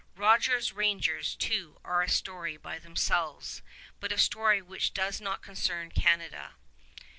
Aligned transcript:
Rogers' 0.15 0.71
Rangers, 0.73 1.35
too, 1.35 1.79
are 1.85 2.01
a 2.01 2.09
story 2.09 2.57
by 2.57 2.79
themselves, 2.79 3.61
but 3.99 4.11
a 4.11 4.17
story 4.17 4.59
which 4.59 4.95
does 4.95 5.21
not 5.21 5.43
concern 5.43 5.91
Canada. 5.91 6.55